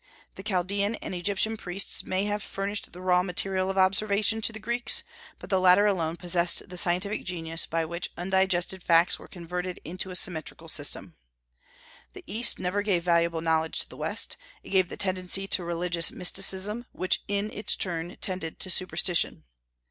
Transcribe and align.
The 0.33 0.41
Chaldaean 0.41 0.95
and 1.03 1.13
Egyptian 1.13 1.57
priests 1.57 2.03
may 2.03 2.23
have 2.25 2.41
furnished 2.41 2.91
the 2.91 3.01
raw 3.03 3.21
material 3.21 3.69
of 3.69 3.77
observation 3.77 4.41
to 4.41 4.51
the 4.51 4.57
Greeks, 4.57 5.03
but 5.37 5.51
the 5.51 5.59
latter 5.59 5.85
alone 5.85 6.17
possessed 6.17 6.67
the 6.67 6.75
scientific 6.75 7.23
genius 7.23 7.67
by 7.67 7.85
which 7.85 8.09
undigested 8.17 8.81
facts 8.81 9.19
were 9.19 9.27
converted 9.27 9.79
into 9.85 10.09
a 10.09 10.15
symmetrical 10.15 10.67
system. 10.67 11.17
The 12.13 12.23
East 12.25 12.57
never 12.57 12.81
gave 12.81 13.03
valuable 13.03 13.41
knowledge 13.41 13.81
to 13.81 13.89
the 13.89 13.95
West; 13.97 14.37
it 14.63 14.69
gave 14.71 14.89
the 14.89 14.97
tendency 14.97 15.45
to 15.49 15.63
religious 15.63 16.09
mysticism, 16.11 16.87
which 16.93 17.21
in 17.27 17.51
its 17.51 17.75
turn 17.75 18.17
tended 18.21 18.57
to 18.61 18.71
superstition. 18.71 19.43